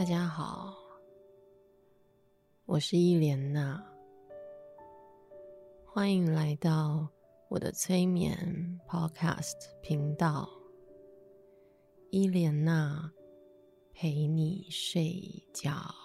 [0.00, 0.74] 大家好，
[2.64, 3.84] 我是伊莲娜，
[5.84, 7.06] 欢迎来到
[7.50, 10.48] 我的催眠 Podcast 频道。
[12.08, 13.12] 伊莲娜
[13.92, 15.20] 陪你睡
[15.52, 15.99] 觉。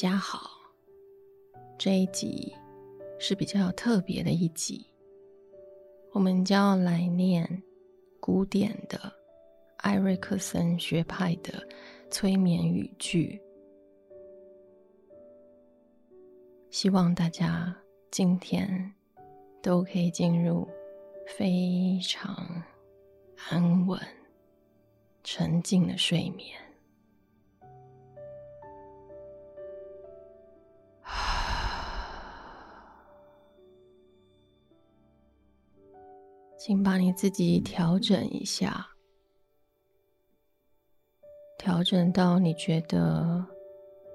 [0.00, 0.52] 家好，
[1.76, 2.56] 这一集
[3.18, 4.86] 是比较特别的一集，
[6.12, 7.62] 我们将要来念
[8.18, 8.98] 古典的
[9.76, 11.68] 艾瑞克森学派的
[12.10, 13.38] 催眠语句，
[16.70, 17.76] 希望大家
[18.10, 18.94] 今天
[19.60, 20.66] 都可以进入
[21.26, 22.34] 非常
[23.50, 24.00] 安稳、
[25.22, 26.58] 沉静的睡眠。
[36.70, 38.90] 请把你自己调整一下，
[41.58, 43.44] 调整到你觉得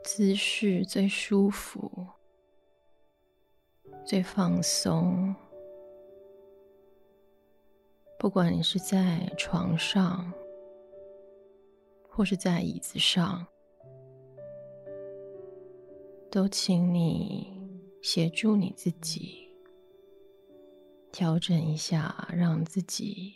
[0.05, 2.07] 姿势最舒服、
[4.05, 5.35] 最放松。
[8.17, 10.31] 不管你是在床上，
[12.07, 13.45] 或是在椅子上，
[16.31, 17.51] 都请你
[18.01, 19.44] 协助你自己。
[21.16, 23.33] 调整一下，让自己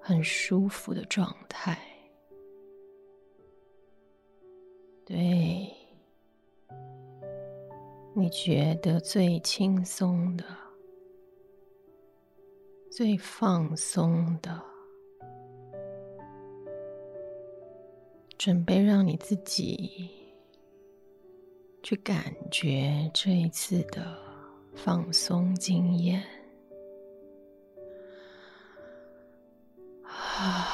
[0.00, 1.78] 很舒服的状态。
[5.06, 5.72] 对，
[8.12, 10.44] 你觉得最轻松的、
[12.90, 14.60] 最放松的，
[18.36, 20.10] 准备让你自己
[21.84, 24.26] 去感觉这一次的。
[24.84, 26.22] 放松经验。
[30.04, 30.68] 啊，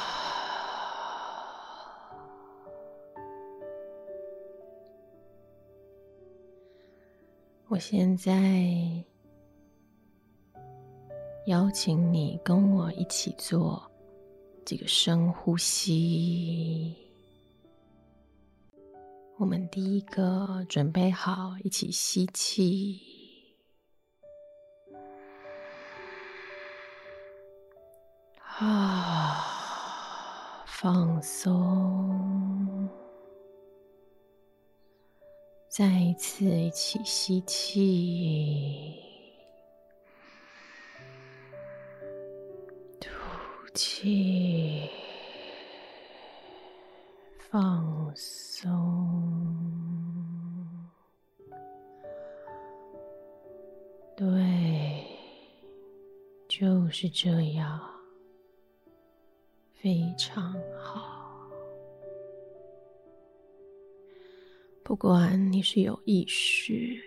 [7.67, 8.63] 我现在
[11.47, 13.81] 邀请你跟我一起做
[14.65, 16.95] 几个深呼吸。
[19.37, 23.14] 我们第一个准备好，一起吸气。
[28.57, 29.43] 啊，
[30.65, 32.89] 放松，
[35.67, 38.97] 再一次一起吸气，
[42.97, 43.09] 吐
[43.73, 44.89] 气，
[47.51, 48.71] 放松，
[54.15, 55.05] 对，
[56.47, 57.94] 就是这样。
[59.85, 61.47] 非常好。
[64.83, 66.99] 不管你是有意识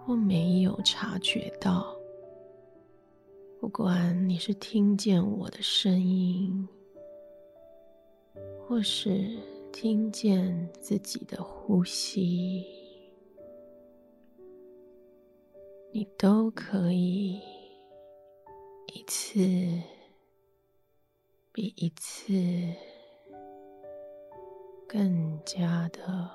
[0.00, 1.96] 或没有察觉到，
[3.60, 6.68] 不管你是听见我的声音，
[8.66, 9.38] 或是
[9.72, 12.66] 听见自己的呼吸，
[15.92, 17.40] 你都可以
[18.92, 19.40] 一次。
[21.54, 22.32] 比一次
[24.88, 26.28] 更加的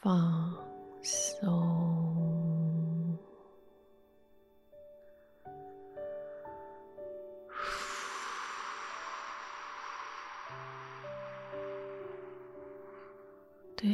[0.00, 0.52] 放
[1.00, 3.16] 松。
[13.76, 13.86] 对，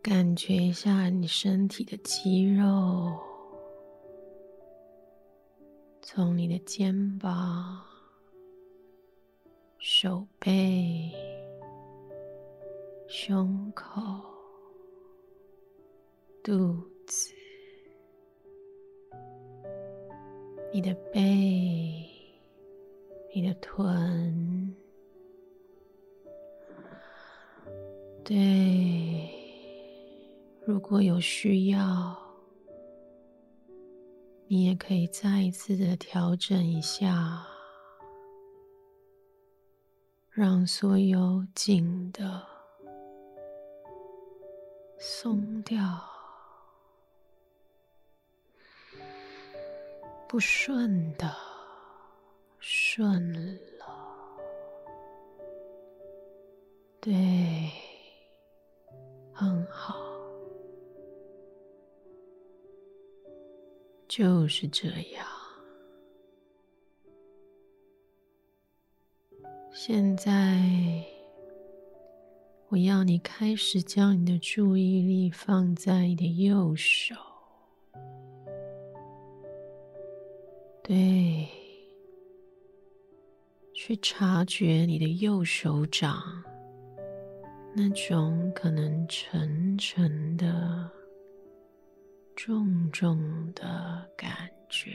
[0.00, 3.33] 感觉一下你身体的肌肉。
[6.14, 7.82] 从你的肩膀、
[9.78, 11.10] 手背、
[13.08, 14.00] 胸口、
[16.40, 16.76] 肚
[17.08, 17.34] 子、
[20.72, 21.20] 你的背、
[23.34, 24.72] 你的臀，
[28.22, 29.28] 对，
[30.64, 32.23] 如果有需要。
[34.46, 37.42] 你也可以再一次的调整一下
[40.30, 42.42] 让所有紧的
[44.98, 45.80] 松掉
[50.28, 51.34] 不顺的
[52.58, 53.32] 顺
[53.78, 53.88] 了。
[57.00, 57.53] 对。
[64.44, 65.26] 就是这样。
[69.72, 70.60] 现在。
[72.68, 77.14] 我要你开始将你的注意力放在你的右手，
[80.82, 81.46] 对，
[83.72, 86.20] 去察觉你的右手掌
[87.76, 90.90] 那种可能沉沉的、
[92.36, 94.90] 重重的感觉，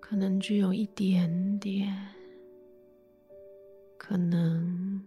[0.00, 1.94] 可能只有一点点。
[3.98, 5.04] 可能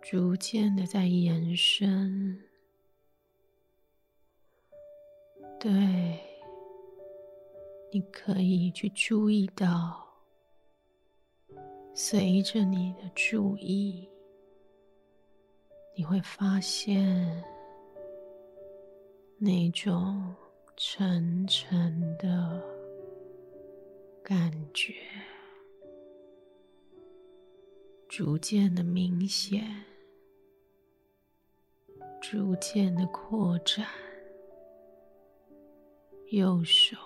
[0.00, 2.40] 逐渐的在延伸，
[5.58, 6.20] 对，
[7.90, 10.06] 你可以去注意到，
[11.92, 14.08] 随着你的注意，
[15.96, 17.42] 你会发现
[19.38, 20.34] 那种
[20.76, 22.60] 沉沉的
[24.22, 24.94] 感觉。
[28.08, 29.84] 逐渐的明显，
[32.20, 33.86] 逐渐的扩展。
[36.30, 36.96] 右手、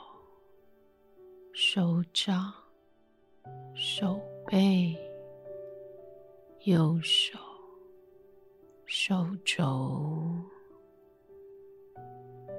[1.52, 2.52] 手掌、
[3.74, 4.96] 手背；
[6.64, 7.38] 右手、
[8.90, 10.34] 手肘。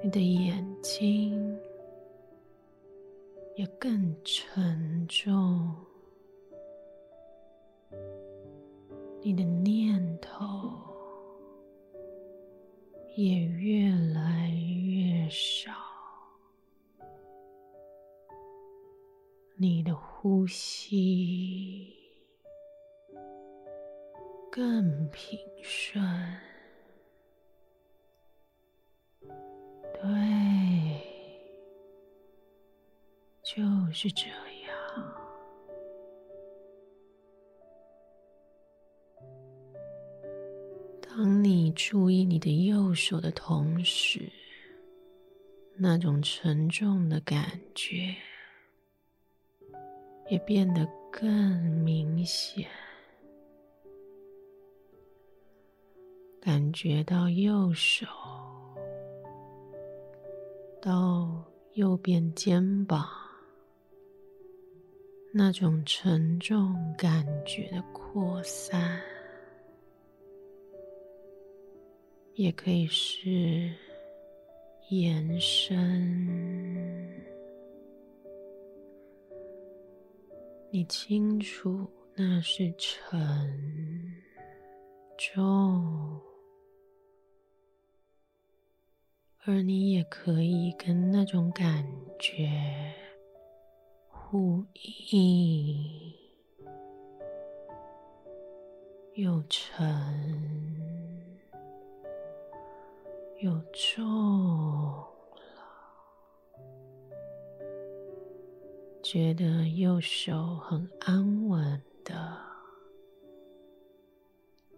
[0.00, 1.58] 你的眼睛
[3.56, 5.74] 也更沉重。
[9.20, 10.70] 你的念头
[13.16, 14.50] 也越来
[14.86, 15.72] 越少，
[19.56, 21.99] 你的呼吸
[24.50, 26.04] 更平顺，
[29.22, 30.10] 对，
[33.44, 33.62] 就
[33.92, 34.34] 是这样。
[41.00, 44.32] 当你注意你的右手的同时，
[45.76, 48.16] 那种沉重的感觉
[50.28, 52.68] 也变得更明显，
[56.40, 58.06] 感觉到右手
[60.80, 61.44] 到
[61.74, 63.06] 右边肩膀
[65.32, 69.00] 那种沉重感觉的扩散。
[72.34, 73.70] 也可以是
[74.88, 75.76] 延伸，
[80.70, 83.20] 你清楚那是沉
[85.18, 86.18] 重，
[89.46, 91.86] 而你也可以跟那种感
[92.18, 92.50] 觉
[94.08, 94.64] 呼
[95.12, 96.12] 应，
[99.14, 99.70] 又沉。
[103.40, 104.04] 又重
[105.34, 105.56] 了，
[109.02, 112.38] 觉得右手很安稳的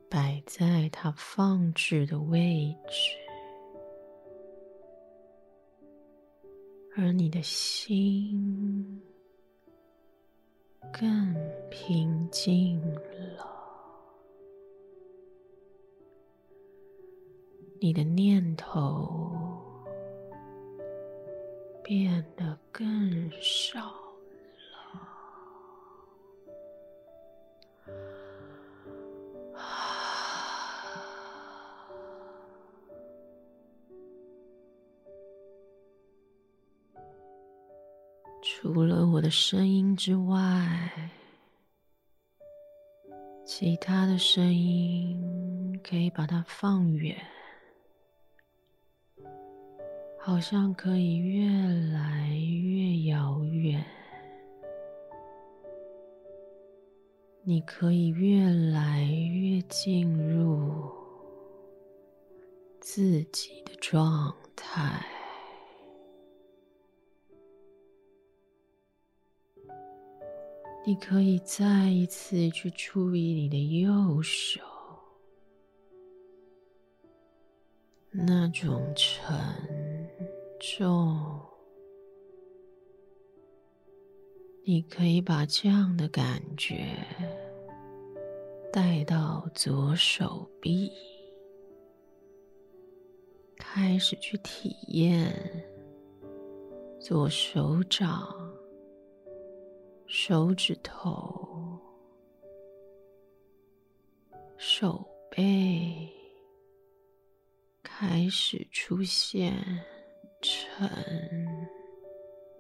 [0.09, 3.17] 摆在它放置的位置，
[6.95, 9.01] 而你的心
[10.93, 11.35] 更
[11.71, 12.79] 平静
[13.37, 13.53] 了。
[17.81, 19.43] 你的念头
[21.83, 24.02] 变得更少
[38.45, 41.11] 除了我的声音之外，
[43.47, 47.17] 其他的声音可以把它放远。
[50.19, 51.49] 好像可以越
[51.93, 53.85] 来越遥远，
[57.43, 60.91] 你可以越来越进入
[62.81, 65.22] 自己的状态。
[70.85, 74.61] 你可以再一次去注意你的右手，
[78.11, 79.33] 那种沉。
[80.65, 81.41] 重。
[84.65, 86.95] 你可以把这样的感觉
[88.73, 90.93] 带到左手臂，
[93.57, 95.35] 开始去体验
[97.01, 98.52] 左手掌、
[100.15, 101.81] 手指头、
[104.59, 106.07] 手背
[107.83, 109.55] 开始出现
[110.43, 110.87] 沉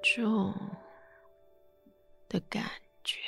[0.03, 0.51] 重。
[2.27, 2.65] 的感
[3.05, 3.19] 觉，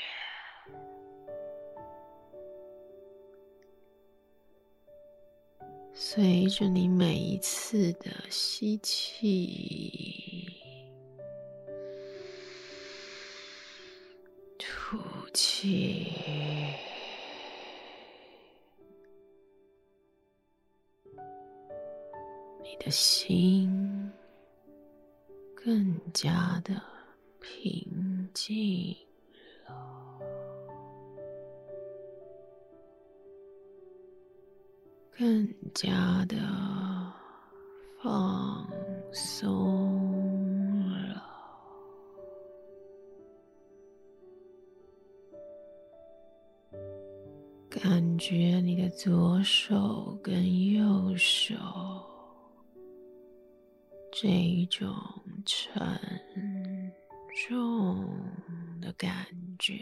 [5.92, 10.03] 随着你每一次的吸气、
[14.94, 15.00] 吐
[15.32, 16.12] 气，
[22.62, 24.12] 你的心
[25.56, 26.80] 更加的。
[27.40, 28.96] 平静
[29.66, 30.18] 了，
[35.18, 36.36] 更加的
[38.02, 38.66] 放
[39.12, 40.13] 松
[47.84, 51.54] 感觉你的左手跟右手
[54.10, 54.90] 这一种
[55.44, 55.70] 沉。
[57.46, 58.08] 重
[58.80, 59.26] 的感
[59.58, 59.74] 觉，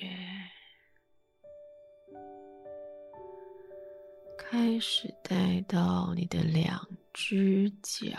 [4.36, 8.10] 开始带到你的两只脚，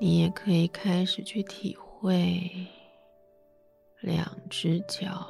[0.00, 2.66] 你也可以开始去体会
[4.00, 5.28] 两只脚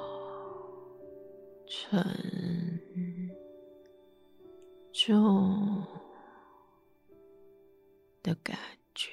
[1.66, 2.00] 沉
[4.92, 5.86] 重。
[8.20, 8.58] 的感
[8.94, 9.08] 觉，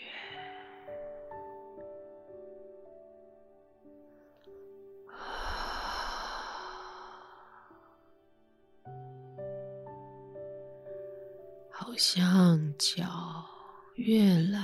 [11.69, 13.45] 好像脚
[13.95, 14.54] 越来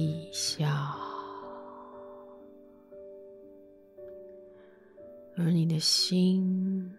[0.00, 0.96] 地下。
[5.36, 6.90] 而你的心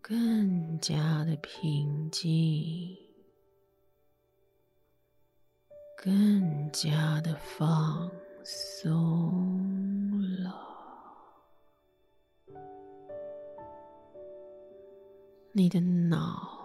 [0.00, 2.96] 更加的平静，
[5.96, 8.10] 更加的放
[8.42, 10.52] 松了。
[15.52, 16.61] 你的脑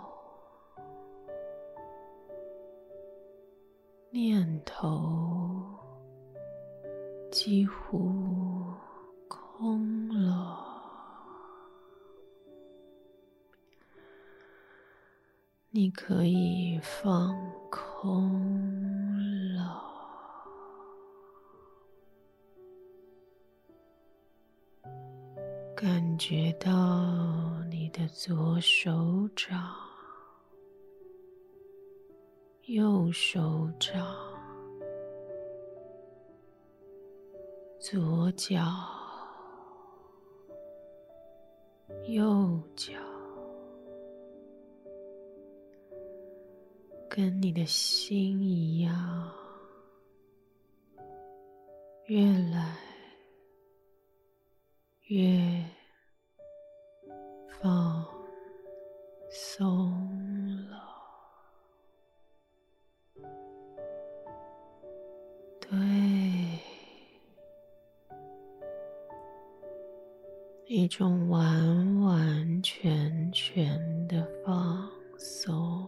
[4.18, 5.64] 念头
[7.32, 8.74] 几乎。
[9.60, 10.64] 空了，
[15.72, 17.36] 你可以放
[17.72, 18.32] 空
[19.56, 19.84] 了，
[25.76, 29.74] 感觉到你的左手掌、
[32.68, 34.06] 右手掌、
[37.80, 38.62] 左脚。
[42.08, 42.94] 右脚
[47.10, 49.32] 跟你的心一样，
[52.06, 52.78] 越来
[55.08, 55.57] 越
[70.70, 75.88] 一种完完全全的放松，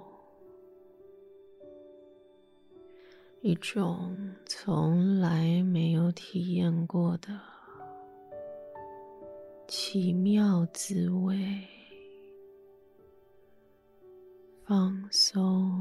[3.41, 7.37] 一种从来没有体验过的
[9.67, 11.37] 奇妙滋味，
[14.63, 15.77] 放松、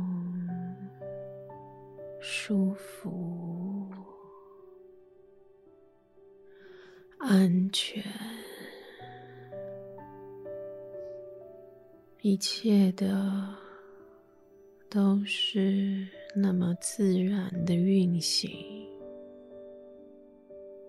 [2.20, 3.88] 舒服、
[7.18, 8.02] 安全。
[12.20, 13.54] 一切的
[14.90, 18.50] 都是那么自然的运行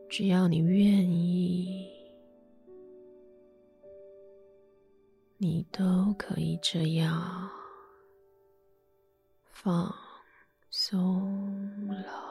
[0.09, 1.87] 只要你愿意
[5.37, 7.47] 你都可以这样
[9.51, 9.93] 放
[10.71, 12.29] 松了。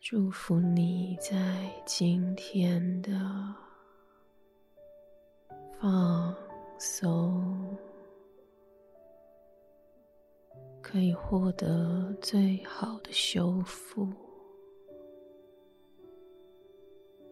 [0.00, 3.10] 祝福你在今天的
[5.80, 6.36] 放
[6.78, 7.74] 松，
[10.82, 14.06] 可以获得最好的修复，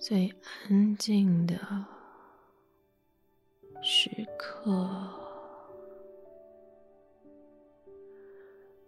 [0.01, 0.35] 最
[0.71, 1.59] 安静的
[3.83, 5.13] 时刻，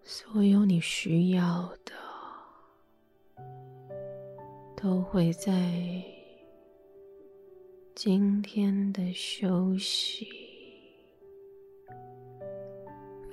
[0.03, 1.93] 所有你需要的。
[4.83, 5.53] 都会在
[8.03, 10.27] 今天的休息、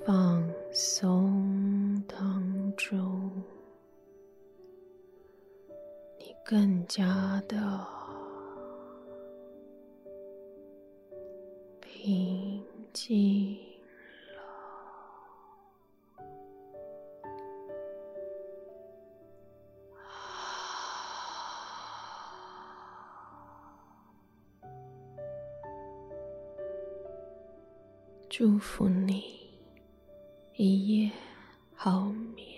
[0.05, 3.31] 放松当中，
[6.19, 7.87] 你更加的
[11.79, 13.66] 平静。
[28.29, 29.23] 祝福你
[30.57, 31.11] 一夜
[31.73, 32.56] 好眠，